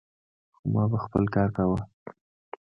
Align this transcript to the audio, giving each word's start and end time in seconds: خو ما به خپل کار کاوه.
خو 0.55 0.63
ما 0.73 0.83
به 0.91 0.97
خپل 1.05 1.23
کار 1.35 1.49
کاوه. 1.55 1.79